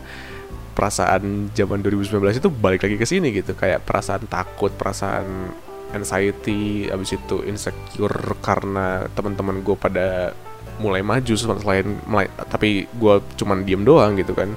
perasaan 0.77 1.51
zaman 1.51 1.83
2019 1.83 2.39
itu 2.39 2.49
balik 2.53 2.87
lagi 2.87 2.95
ke 2.95 3.05
sini 3.05 3.33
gitu. 3.35 3.57
Kayak 3.57 3.83
perasaan 3.83 4.29
takut 4.29 4.71
perasaan 4.71 5.51
anxiety 5.89 6.85
abis 6.87 7.17
itu 7.17 7.41
insecure 7.49 8.37
karena 8.45 9.09
teman-teman 9.17 9.65
gue 9.65 9.73
pada 9.73 10.37
mulai 10.79 11.03
maju 11.03 11.33
selain 11.35 11.83
mulai 12.07 12.31
tapi 12.47 12.87
gue 12.87 13.15
cuman 13.35 13.67
diem 13.67 13.83
doang 13.83 14.15
gitu 14.15 14.31
kan. 14.37 14.55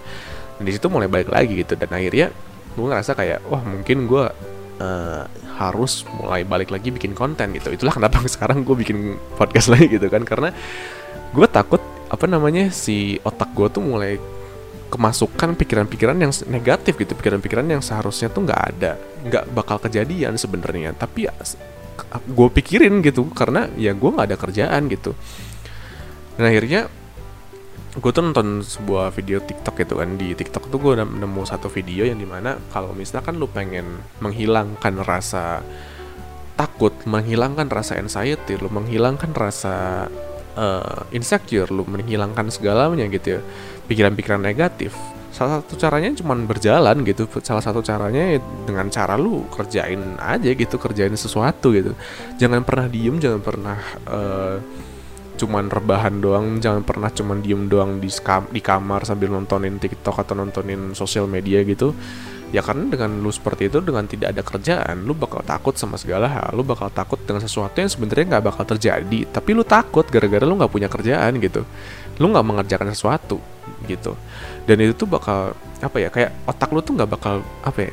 Dan 0.60 0.62
di 0.62 0.72
situ 0.76 0.86
mulai 0.92 1.10
balik 1.10 1.32
lagi 1.32 1.64
gitu. 1.66 1.74
Dan 1.74 1.90
akhirnya 1.90 2.30
gue 2.72 2.86
ngerasa 2.86 3.12
kayak 3.18 3.48
wah 3.50 3.64
mungkin 3.64 4.06
gue 4.06 4.24
uh, 4.80 5.24
harus 5.58 6.06
mulai 6.20 6.46
balik 6.46 6.72
lagi 6.72 6.88
bikin 6.88 7.12
konten 7.12 7.52
gitu. 7.52 7.72
Itulah 7.72 7.92
kenapa 7.92 8.22
sekarang 8.34 8.64
gue 8.64 8.76
bikin 8.78 9.18
podcast 9.36 9.68
lagi 9.72 9.90
gitu 9.90 10.06
kan. 10.08 10.22
Karena 10.24 10.54
gue 11.32 11.46
takut 11.48 11.82
apa 12.12 12.28
namanya 12.28 12.68
si 12.68 13.16
otak 13.24 13.56
gue 13.56 13.68
tuh 13.72 13.82
mulai 13.82 14.20
kemasukan 14.92 15.56
pikiran-pikiran 15.56 16.16
yang 16.20 16.32
negatif 16.48 16.96
gitu. 16.96 17.12
Pikiran-pikiran 17.16 17.66
yang 17.68 17.82
seharusnya 17.84 18.28
tuh 18.28 18.48
nggak 18.48 18.62
ada 18.76 19.00
nggak 19.26 19.44
bakal 19.52 19.80
kejadian 19.80 20.36
sebenarnya. 20.36 20.96
Tapi 20.96 21.28
gue 22.28 22.48
pikirin 22.52 23.00
gitu. 23.04 23.28
Karena 23.32 23.68
ya 23.76 23.92
gue 23.92 24.10
nggak 24.12 24.28
ada 24.28 24.38
kerjaan 24.38 24.88
gitu. 24.88 25.16
Dan 26.36 26.48
akhirnya 26.48 26.88
gue 27.92 28.08
tuh 28.08 28.24
nonton 28.24 28.64
sebuah 28.64 29.12
video 29.12 29.36
TikTok 29.44 29.84
gitu 29.84 30.00
kan. 30.00 30.16
Di 30.16 30.32
TikTok 30.32 30.72
tuh 30.72 30.78
gue 30.80 30.94
nemu 30.96 31.42
satu 31.44 31.68
video 31.68 32.08
yang 32.08 32.16
di 32.16 32.24
mana 32.24 32.56
kalau 32.72 32.96
misalkan 32.96 33.36
lu 33.36 33.44
pengen 33.44 34.00
menghilangkan 34.24 35.04
rasa 35.04 35.60
takut 36.56 36.92
menghilangkan 37.08 37.68
rasa 37.68 37.96
anxiety 38.00 38.60
lu 38.60 38.68
menghilangkan 38.68 39.32
rasa 39.32 40.06
uh, 40.56 41.00
insecure 41.12 41.68
lu 41.68 41.84
menghilangkan 41.84 42.48
segalanya 42.48 43.04
gitu 43.12 43.36
ya. 43.36 43.40
Pikiran-pikiran 43.92 44.40
negatif. 44.40 44.96
Salah 45.32 45.60
satu 45.60 45.76
caranya 45.76 46.16
cuma 46.16 46.32
berjalan 46.36 47.04
gitu. 47.04 47.28
Salah 47.44 47.60
satu 47.60 47.84
caranya 47.84 48.36
ya 48.36 48.40
dengan 48.64 48.88
cara 48.88 49.20
lu 49.20 49.44
kerjain 49.52 50.16
aja 50.16 50.48
gitu 50.48 50.80
kerjain 50.80 51.12
sesuatu 51.12 51.76
gitu. 51.76 51.92
Jangan 52.40 52.64
pernah 52.64 52.88
diem 52.88 53.20
jangan 53.20 53.40
pernah 53.44 53.76
uh, 54.08 54.56
cuman 55.42 55.66
rebahan 55.66 56.22
doang 56.22 56.62
jangan 56.62 56.86
pernah 56.86 57.10
cuman 57.10 57.42
diem 57.42 57.66
doang 57.66 57.98
di, 57.98 58.06
di 58.54 58.60
kamar 58.62 59.02
sambil 59.02 59.34
nontonin 59.34 59.82
TikTok 59.82 60.22
atau 60.22 60.38
nontonin 60.38 60.94
sosial 60.94 61.26
media 61.26 61.66
gitu. 61.66 61.90
Ya 62.54 62.60
karena 62.60 62.84
dengan 62.92 63.16
lu 63.24 63.32
seperti 63.32 63.72
itu 63.72 63.80
dengan 63.80 64.04
tidak 64.04 64.36
ada 64.36 64.42
kerjaan 64.44 65.08
lu 65.08 65.16
bakal 65.16 65.42
takut 65.42 65.74
sama 65.74 65.98
segala 65.98 66.30
hal. 66.30 66.54
Lu 66.54 66.62
bakal 66.62 66.94
takut 66.94 67.18
dengan 67.26 67.42
sesuatu 67.42 67.74
yang 67.74 67.90
sebenarnya 67.90 68.38
nggak 68.38 68.44
bakal 68.54 68.64
terjadi 68.76 69.20
tapi 69.34 69.50
lu 69.50 69.66
takut 69.66 70.06
gara-gara 70.06 70.46
lu 70.46 70.54
nggak 70.54 70.70
punya 70.70 70.86
kerjaan 70.86 71.42
gitu. 71.42 71.66
Lu 72.22 72.30
nggak 72.30 72.46
mengerjakan 72.46 72.94
sesuatu 72.94 73.42
gitu. 73.90 74.14
Dan 74.68 74.78
itu 74.78 74.94
tuh 74.94 75.10
bakal 75.10 75.58
apa 75.82 75.96
ya 75.98 76.08
kayak 76.14 76.46
otak 76.46 76.70
lu 76.70 76.78
tuh 76.86 76.94
nggak 76.94 77.10
bakal 77.10 77.42
apa 77.66 77.90
ya 77.90 77.92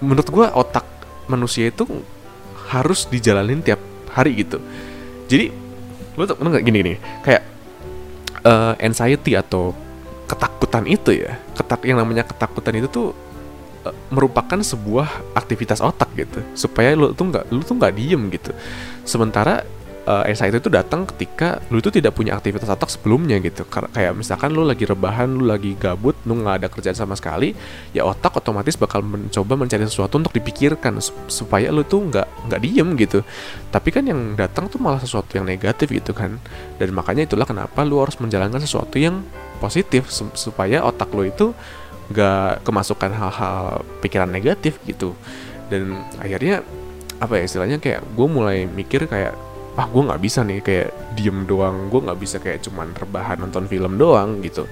menurut 0.00 0.28
gua 0.32 0.56
otak 0.56 0.86
manusia 1.28 1.68
itu 1.68 1.84
harus 2.72 3.04
dijalanin 3.10 3.60
tiap 3.60 3.82
hari 4.14 4.40
gitu. 4.40 4.62
Jadi 5.28 5.67
lu 6.18 6.26
tuh 6.26 6.34
nggak 6.34 6.64
gini 6.66 6.78
gini. 6.82 6.94
Kayak 7.22 7.42
uh, 8.42 8.74
anxiety 8.82 9.38
atau 9.38 9.70
ketakutan 10.26 10.84
itu 10.84 11.14
ya 11.14 11.40
ketak 11.56 11.86
yang 11.88 12.02
namanya 12.02 12.26
ketakutan 12.26 12.76
itu 12.76 12.90
tuh 12.90 13.08
Eh, 13.88 13.94
merupakan 14.10 14.58
sebuah 14.58 15.38
aktivitas 15.38 15.78
otak 15.78 16.10
gitu. 16.18 16.42
Supaya 16.58 16.98
lu 16.98 17.14
tuh 17.14 17.30
nggak 17.30 17.44
lu 17.54 17.62
tuh 17.62 17.78
nggak 17.78 17.94
diem 17.94 18.22
gitu. 18.34 18.50
Sementara 19.06 19.62
uh, 20.08 20.24
anxiety 20.24 20.56
itu 20.56 20.72
datang 20.72 21.04
ketika 21.04 21.60
lu 21.68 21.84
itu 21.84 21.92
tidak 21.92 22.16
punya 22.16 22.32
aktivitas 22.32 22.72
otak 22.72 22.88
sebelumnya 22.88 23.36
gitu. 23.44 23.68
Kayak 23.68 24.16
misalkan 24.16 24.56
lu 24.56 24.64
lagi 24.64 24.88
rebahan 24.88 25.28
lu 25.28 25.44
lagi 25.44 25.76
gabut 25.76 26.16
lu 26.24 26.40
nggak 26.40 26.64
ada 26.64 26.68
kerjaan 26.72 26.96
sama 26.96 27.12
sekali 27.12 27.52
ya 27.92 28.08
otak 28.08 28.40
otomatis 28.40 28.80
bakal 28.80 29.04
mencoba 29.04 29.54
mencari 29.60 29.84
sesuatu 29.84 30.16
untuk 30.16 30.32
dipikirkan 30.32 30.96
supaya 31.28 31.68
lu 31.68 31.84
tuh 31.84 32.08
nggak 32.08 32.48
nggak 32.48 32.60
diem 32.64 32.88
gitu. 32.96 33.20
Tapi 33.68 33.88
kan 33.92 34.08
yang 34.08 34.32
datang 34.34 34.72
tuh 34.72 34.80
malah 34.80 34.98
sesuatu 34.98 35.36
yang 35.36 35.44
negatif 35.44 35.92
gitu 35.92 36.16
kan. 36.16 36.40
Dan 36.80 36.96
makanya 36.96 37.28
itulah 37.28 37.44
kenapa 37.44 37.84
lu 37.84 38.00
harus 38.00 38.16
menjalankan 38.16 38.64
sesuatu 38.64 38.96
yang 38.96 39.20
positif 39.60 40.08
supaya 40.32 40.80
otak 40.86 41.12
lu 41.12 41.28
itu 41.28 41.52
gak 42.08 42.64
kemasukan 42.64 43.12
hal-hal 43.12 43.84
pikiran 44.00 44.30
negatif 44.32 44.80
gitu. 44.88 45.12
Dan 45.68 46.00
akhirnya 46.16 46.64
apa 47.18 47.34
ya 47.36 47.44
istilahnya 47.44 47.82
kayak 47.82 48.00
gue 48.14 48.28
mulai 48.30 48.64
mikir 48.64 49.10
kayak 49.10 49.34
ah 49.78 49.86
gue 49.86 50.02
nggak 50.02 50.18
bisa 50.20 50.42
nih 50.42 50.58
kayak 50.58 50.88
diem 51.14 51.46
doang 51.46 51.86
gue 51.86 52.00
nggak 52.02 52.18
bisa 52.18 52.42
kayak 52.42 52.66
cuman 52.66 52.90
rebahan 52.98 53.38
nonton 53.38 53.70
film 53.70 53.94
doang 53.94 54.42
gitu. 54.42 54.66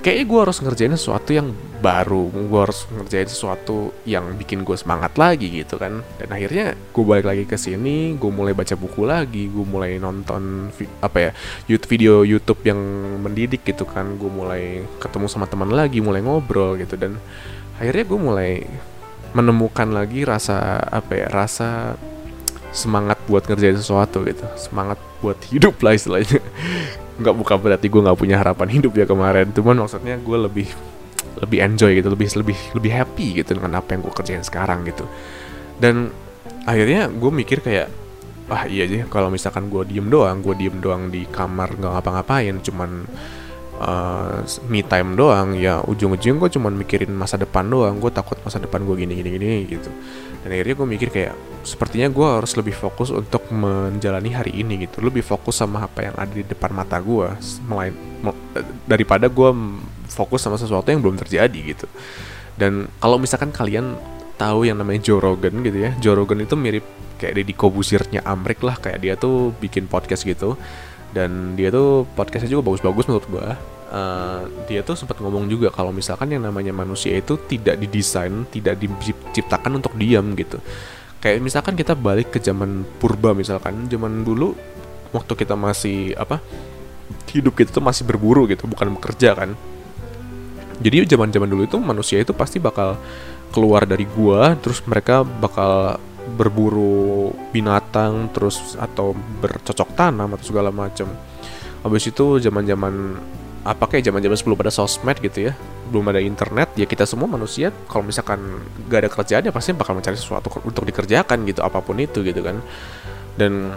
Kayaknya 0.00 0.24
gue 0.32 0.38
harus 0.40 0.58
ngerjain 0.64 0.96
sesuatu 0.96 1.30
yang 1.36 1.52
baru 1.84 2.32
gue 2.32 2.60
harus 2.60 2.88
ngerjain 2.88 3.28
sesuatu 3.28 3.92
yang 4.08 4.32
bikin 4.36 4.64
gue 4.64 4.72
semangat 4.76 5.16
lagi 5.20 5.48
gitu 5.64 5.76
kan. 5.76 6.04
Dan 6.20 6.28
akhirnya 6.32 6.72
gue 6.72 7.04
balik 7.04 7.26
lagi 7.28 7.44
ke 7.44 7.56
sini 7.56 8.16
gue 8.16 8.32
mulai 8.32 8.56
baca 8.56 8.76
buku 8.76 9.04
lagi 9.04 9.48
gue 9.48 9.64
mulai 9.64 10.00
nonton 10.00 10.72
apa 11.04 11.18
ya 11.20 11.30
YouTube 11.68 11.90
video 11.92 12.14
YouTube 12.24 12.60
yang 12.64 12.80
mendidik 13.20 13.64
gitu 13.64 13.84
kan. 13.88 14.16
Gue 14.20 14.32
mulai 14.32 14.84
ketemu 15.00 15.28
sama 15.28 15.44
teman 15.48 15.68
lagi 15.72 16.00
mulai 16.00 16.24
ngobrol 16.24 16.80
gitu. 16.80 16.96
Dan 16.96 17.20
akhirnya 17.76 18.04
gue 18.04 18.20
mulai 18.20 18.52
menemukan 19.36 19.88
lagi 19.92 20.24
rasa 20.24 20.80
apa 20.80 21.12
ya 21.12 21.28
rasa 21.28 21.96
semangat 22.70 23.18
buat 23.26 23.46
ngerjain 23.46 23.78
sesuatu 23.78 24.22
gitu. 24.26 24.46
Semangat 24.58 24.98
buat 25.22 25.38
hidup 25.50 25.78
lah 25.82 25.94
istilahnya. 25.94 26.38
Nggak 27.20 27.34
bukan 27.36 27.56
berarti 27.60 27.86
gue 27.90 28.00
nggak 28.00 28.18
punya 28.18 28.36
harapan 28.40 28.68
hidup 28.70 28.92
ya 28.96 29.04
kemarin. 29.04 29.50
Cuman 29.52 29.76
maksudnya 29.84 30.16
gue 30.16 30.38
lebih 30.38 30.68
lebih 31.42 31.58
enjoy 31.60 31.98
gitu. 31.98 32.08
Lebih 32.10 32.28
lebih 32.40 32.58
lebih 32.78 32.92
happy 32.94 33.26
gitu 33.42 33.50
dengan 33.58 33.82
apa 33.82 33.94
yang 33.94 34.00
gue 34.06 34.14
kerjain 34.14 34.44
sekarang 34.46 34.86
gitu. 34.88 35.04
Dan 35.76 36.10
akhirnya 36.64 37.10
gue 37.10 37.30
mikir 37.30 37.60
kayak 37.64 37.88
wah 38.50 38.66
iya 38.66 38.86
sih 38.90 39.06
kalau 39.06 39.30
misalkan 39.30 39.70
gue 39.70 39.86
diem 39.86 40.10
doang 40.10 40.42
gue 40.42 40.58
diem 40.58 40.76
doang 40.82 41.08
di 41.10 41.26
kamar 41.28 41.76
nggak 41.76 41.92
ngapa-ngapain. 42.00 42.56
Cuman 42.64 43.04
uh, 43.80 44.44
me 44.68 44.84
time 44.84 45.16
doang 45.16 45.56
ya 45.56 45.80
ujung-ujung 45.82 46.36
gue 46.36 46.50
cuman 46.52 46.76
mikirin 46.76 47.10
masa 47.10 47.40
depan 47.40 47.64
doang 47.66 47.96
gue 47.98 48.12
takut 48.12 48.36
masa 48.44 48.60
depan 48.60 48.84
gue 48.84 48.94
gini 49.00 49.16
gini 49.16 49.30
gini 49.34 49.50
gitu. 49.66 49.90
Dan 50.40 50.56
akhirnya 50.56 50.74
gue 50.76 50.88
mikir 50.88 51.08
kayak 51.12 51.34
sepertinya 51.64 52.08
gue 52.08 52.28
harus 52.40 52.52
lebih 52.56 52.72
fokus 52.72 53.12
untuk 53.12 53.44
menjalani 53.52 54.30
hari 54.32 54.52
ini 54.60 54.88
gitu. 54.88 55.00
Lebih 55.04 55.24
fokus 55.24 55.60
sama 55.60 55.84
apa 55.84 56.06
yang 56.06 56.14
ada 56.16 56.32
di 56.32 56.44
depan 56.44 56.72
mata 56.72 57.00
gue 57.00 57.28
melain 57.68 57.92
daripada 58.84 59.28
gue 59.28 59.50
fokus 60.08 60.44
sama 60.44 60.60
sesuatu 60.60 60.88
yang 60.92 61.00
belum 61.00 61.16
terjadi 61.20 61.60
gitu. 61.76 61.88
Dan 62.56 62.88
kalau 63.00 63.16
misalkan 63.16 63.52
kalian 63.52 63.96
tahu 64.40 64.64
yang 64.64 64.80
namanya 64.80 65.04
Joe 65.04 65.20
Rogan 65.20 65.60
gitu 65.60 65.84
ya 65.84 65.92
Joe 66.00 66.16
Rogan 66.16 66.40
itu 66.40 66.56
mirip 66.56 66.84
kayak 67.20 67.36
Deddy 67.36 67.52
Kobusirnya 67.52 68.24
Amrik 68.24 68.64
lah 68.64 68.80
kayak 68.80 69.04
dia 69.04 69.14
tuh 69.20 69.52
bikin 69.60 69.84
podcast 69.84 70.24
gitu 70.24 70.56
dan 71.10 71.58
dia 71.58 71.74
tuh 71.74 72.06
podcastnya 72.14 72.54
juga 72.54 72.70
bagus-bagus 72.70 73.06
menurut 73.10 73.26
gue 73.26 73.48
uh, 73.90 74.42
dia 74.70 74.80
tuh 74.86 74.94
sempat 74.94 75.18
ngomong 75.18 75.50
juga 75.50 75.68
kalau 75.74 75.90
misalkan 75.90 76.30
yang 76.30 76.46
namanya 76.46 76.70
manusia 76.70 77.18
itu 77.18 77.36
tidak 77.50 77.76
didesain, 77.76 78.46
tidak 78.48 78.78
diciptakan 78.78 79.82
untuk 79.82 79.92
diam 79.98 80.32
gitu. 80.38 80.62
Kayak 81.20 81.44
misalkan 81.44 81.76
kita 81.76 81.92
balik 81.92 82.32
ke 82.32 82.38
zaman 82.40 82.86
purba 82.96 83.36
misalkan, 83.36 83.90
zaman 83.90 84.24
dulu 84.24 84.56
waktu 85.12 85.32
kita 85.36 85.58
masih 85.58 86.16
apa? 86.16 86.40
hidup 87.30 87.54
kita 87.58 87.70
tuh 87.70 87.82
masih 87.82 88.06
berburu 88.06 88.46
gitu, 88.50 88.66
bukan 88.66 88.90
bekerja 88.98 89.38
kan. 89.38 89.54
Jadi 90.82 91.14
zaman-zaman 91.14 91.46
dulu 91.46 91.62
itu 91.66 91.78
manusia 91.78 92.18
itu 92.18 92.34
pasti 92.34 92.58
bakal 92.58 92.98
keluar 93.54 93.86
dari 93.86 94.06
gua, 94.06 94.54
terus 94.58 94.82
mereka 94.86 95.22
bakal 95.22 95.98
berburu 96.36 97.32
binatang 97.50 98.28
terus 98.30 98.76
atau 98.76 99.12
bercocok 99.14 99.96
tanam 99.96 100.36
atau 100.36 100.46
segala 100.46 100.68
macam. 100.68 101.08
Habis 101.80 102.12
itu 102.12 102.38
zaman-zaman 102.40 103.16
apa 103.60 103.84
kayak 103.88 104.08
zaman-zaman 104.08 104.36
sebelum 104.40 104.58
ada 104.64 104.72
sosmed 104.72 105.20
gitu 105.20 105.52
ya 105.52 105.54
belum 105.90 106.06
ada 106.14 106.22
internet 106.22 106.72
ya 106.80 106.88
kita 106.88 107.04
semua 107.04 107.28
manusia 107.28 107.74
kalau 107.90 108.06
misalkan 108.06 108.40
gak 108.88 109.04
ada 109.04 109.10
kerjaan 109.10 109.42
ya 109.44 109.52
pasti 109.52 109.74
bakal 109.76 109.98
mencari 109.98 110.16
sesuatu 110.16 110.48
untuk 110.62 110.86
dikerjakan 110.86 111.44
gitu 111.44 111.60
apa 111.66 111.82
pun 111.82 111.98
itu 111.98 112.22
gitu 112.22 112.40
kan. 112.40 112.62
Dan 113.34 113.74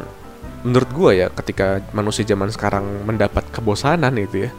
menurut 0.64 0.90
gue 0.94 1.12
ya 1.26 1.28
ketika 1.34 1.84
manusia 1.92 2.24
zaman 2.24 2.48
sekarang 2.54 3.04
mendapat 3.04 3.44
kebosanan 3.52 4.14
itu 4.16 4.48
ya 4.48 4.52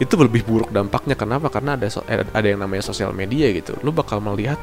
itu 0.00 0.14
lebih 0.16 0.44
buruk 0.44 0.70
dampaknya. 0.72 1.16
Kenapa? 1.16 1.48
Karena 1.52 1.76
ada 1.76 1.88
eh, 1.88 2.24
ada 2.24 2.46
yang 2.46 2.60
namanya 2.60 2.84
sosial 2.84 3.12
media 3.12 3.48
gitu. 3.52 3.76
Lu 3.84 3.92
bakal 3.92 4.20
melihat 4.20 4.60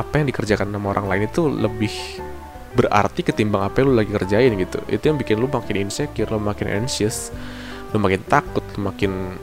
apa 0.00 0.20
yang 0.20 0.26
dikerjakan 0.32 0.72
sama 0.72 0.86
orang 0.96 1.06
lain 1.06 1.22
itu 1.28 1.42
lebih 1.52 1.92
berarti 2.72 3.26
ketimbang 3.26 3.66
apa 3.66 3.82
yang 3.82 3.86
lu 3.92 3.94
lagi 3.98 4.12
kerjain 4.14 4.52
gitu. 4.56 4.78
Itu 4.88 5.12
yang 5.12 5.18
bikin 5.20 5.36
lu 5.36 5.46
makin 5.50 5.76
insecure 5.84 6.30
lu 6.32 6.40
makin 6.40 6.66
anxious 6.70 7.28
lu 7.90 7.98
makin 7.98 8.22
takut 8.24 8.62
lu 8.78 8.86
makin 8.86 9.34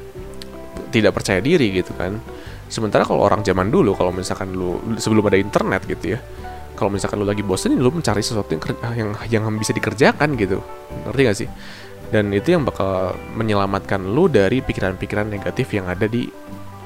tidak 0.89 1.13
percaya 1.13 1.43
diri 1.43 1.69
gitu 1.75 1.93
kan. 1.93 2.17
Sementara 2.67 3.05
kalau 3.05 3.23
orang 3.23 3.45
zaman 3.45 3.69
dulu 3.69 3.93
kalau 3.93 4.09
misalkan 4.09 4.51
lu 4.55 4.79
sebelum 4.97 5.23
ada 5.29 5.39
internet 5.39 5.85
gitu 5.85 6.17
ya 6.17 6.19
kalau 6.75 6.93
misalkan 6.93 7.21
lu 7.21 7.27
lagi 7.27 7.41
bosen 7.41 7.75
lu 7.77 7.89
mencari 7.89 8.21
sesuatu 8.21 8.53
yang 8.53 8.61
yang 8.95 9.09
yang 9.29 9.43
bisa 9.59 9.75
dikerjakan 9.75 10.33
gitu. 10.39 10.63
Ngerti 11.07 11.21
gak 11.23 11.37
sih? 11.37 11.49
Dan 12.07 12.31
itu 12.31 12.55
yang 12.55 12.63
bakal 12.63 13.19
menyelamatkan 13.35 13.99
lu 13.99 14.31
dari 14.31 14.63
pikiran-pikiran 14.63 15.27
negatif 15.27 15.67
yang 15.75 15.91
ada 15.91 16.07
di 16.07 16.31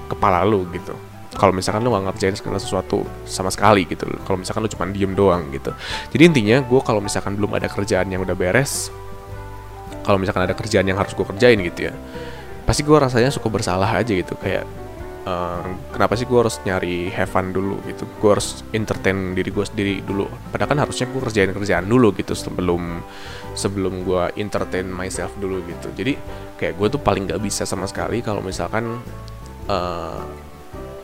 kepala 0.10 0.42
lu 0.44 0.66
gitu 0.74 1.11
kalau 1.42 1.58
misalkan 1.58 1.82
lu 1.82 1.90
nggak 1.90 2.14
ngerjain 2.14 2.38
segala 2.38 2.62
sesuatu 2.62 3.02
sama 3.26 3.50
sekali 3.50 3.90
gitu. 3.90 4.06
Kalau 4.30 4.38
misalkan 4.38 4.62
lu 4.62 4.70
cuma 4.70 4.86
diem 4.94 5.18
doang 5.18 5.50
gitu. 5.50 5.74
Jadi 6.14 6.22
intinya 6.30 6.62
gue 6.62 6.82
kalau 6.86 7.02
misalkan 7.02 7.34
belum 7.34 7.58
ada 7.58 7.66
kerjaan 7.66 8.14
yang 8.14 8.22
udah 8.22 8.38
beres 8.38 8.94
kalau 10.06 10.22
misalkan 10.22 10.46
ada 10.46 10.54
kerjaan 10.54 10.86
yang 10.86 11.02
harus 11.02 11.18
gue 11.18 11.26
kerjain 11.26 11.58
gitu 11.62 11.90
ya 11.90 11.94
pasti 12.66 12.88
gue 12.88 12.98
rasanya 12.98 13.28
suka 13.34 13.52
bersalah 13.52 13.90
aja 13.90 14.12
gitu. 14.16 14.38
Kayak 14.40 14.64
uh, 15.26 15.66
kenapa 15.92 16.16
sih 16.16 16.24
gue 16.24 16.40
harus 16.40 16.56
nyari 16.64 17.10
have 17.12 17.28
fun 17.28 17.52
dulu 17.52 17.82
gitu? 17.90 18.06
Gue 18.22 18.38
harus 18.38 18.62
entertain 18.72 19.36
diri 19.36 19.50
gue 19.50 19.66
sendiri 19.66 19.94
dulu. 20.06 20.30
Padahal 20.54 20.70
kan 20.72 20.80
harusnya 20.88 21.10
gue 21.10 21.22
kerjain 21.22 21.52
kerjaan 21.52 21.86
dulu 21.90 22.14
gitu 22.16 22.32
sebelum 22.32 23.02
sebelum 23.58 24.08
gue 24.08 24.24
entertain 24.40 24.88
myself 24.88 25.34
dulu 25.36 25.60
gitu. 25.68 25.92
Jadi 25.92 26.16
kayak 26.56 26.78
gue 26.78 26.88
tuh 26.96 27.02
paling 27.02 27.28
gak 27.28 27.42
bisa 27.42 27.68
sama 27.68 27.90
sekali 27.90 28.22
kalau 28.24 28.40
misalkan 28.40 29.02
uh, 29.68 30.24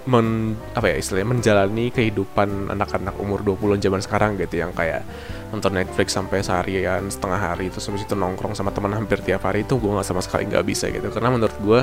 men 0.07 0.55
apa 0.71 0.89
ya 0.89 0.95
istilahnya 0.97 1.35
menjalani 1.35 1.91
kehidupan 1.91 2.71
anak-anak 2.71 3.19
umur 3.19 3.43
20-an 3.43 3.83
zaman 3.83 3.99
sekarang 3.99 4.31
gitu 4.39 4.63
yang 4.63 4.71
kayak 4.71 5.03
nonton 5.51 5.75
Netflix 5.75 6.15
sampai 6.15 6.39
seharian 6.39 7.11
setengah 7.11 7.39
hari 7.39 7.67
itu 7.67 7.83
habis 7.83 8.07
itu 8.07 8.15
nongkrong 8.15 8.55
sama 8.55 8.71
teman 8.71 8.95
hampir 8.95 9.19
tiap 9.19 9.43
hari 9.43 9.67
itu 9.67 9.75
gue 9.75 9.91
nggak 9.91 10.07
sama 10.07 10.23
sekali 10.23 10.47
nggak 10.47 10.63
bisa 10.63 10.87
gitu. 10.87 11.11
Karena 11.11 11.35
menurut 11.35 11.57
gue 11.59 11.81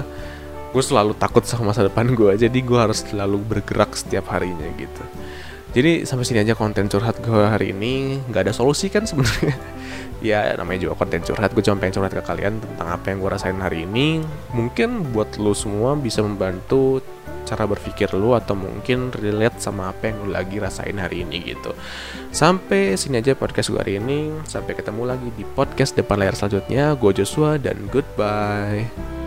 gue 0.74 0.82
selalu 0.82 1.14
takut 1.14 1.46
sama 1.46 1.70
masa 1.70 1.86
depan 1.86 2.10
gue 2.16 2.34
jadi 2.34 2.58
gue 2.58 2.78
harus 2.80 3.06
selalu 3.06 3.38
bergerak 3.44 3.92
setiap 3.92 4.32
harinya 4.32 4.66
gitu. 4.80 5.04
Jadi 5.74 6.06
sampai 6.06 6.22
sini 6.22 6.38
aja 6.46 6.54
konten 6.54 6.86
curhat 6.86 7.18
gue 7.18 7.44
hari 7.44 7.74
ini. 7.74 8.22
Nggak 8.30 8.50
ada 8.50 8.52
solusi 8.54 8.88
kan 8.88 9.04
sebenarnya? 9.04 9.54
Ya 10.24 10.56
namanya 10.56 10.88
juga 10.88 11.04
konten 11.04 11.20
curhat. 11.20 11.52
Gue 11.52 11.60
cuma 11.60 11.76
pengen 11.76 12.00
curhat 12.00 12.16
ke 12.16 12.24
kalian 12.24 12.56
tentang 12.56 12.88
apa 12.88 13.12
yang 13.12 13.20
gue 13.20 13.28
rasain 13.28 13.60
hari 13.60 13.84
ini. 13.84 14.24
Mungkin 14.56 15.12
buat 15.12 15.36
lo 15.36 15.52
semua 15.52 15.92
bisa 16.00 16.24
membantu 16.24 17.04
cara 17.44 17.68
berpikir 17.68 18.10
lu 18.16 18.32
atau 18.32 18.56
mungkin 18.56 19.12
relate 19.12 19.60
sama 19.60 19.92
apa 19.92 20.10
yang 20.10 20.24
lu 20.24 20.28
lagi 20.32 20.56
rasain 20.58 20.96
hari 20.96 21.22
ini 21.22 21.54
gitu. 21.54 21.76
Sampai 22.34 22.96
sini 22.98 23.20
aja 23.20 23.36
podcast 23.36 23.70
gue 23.70 23.80
hari 23.80 24.00
ini. 24.00 24.32
Sampai 24.48 24.74
ketemu 24.74 25.04
lagi 25.04 25.28
di 25.36 25.44
podcast 25.44 25.94
depan 25.94 26.20
layar 26.20 26.34
selanjutnya. 26.34 26.96
Gue 26.96 27.12
Joshua 27.14 27.60
dan 27.60 27.86
goodbye. 27.92 29.23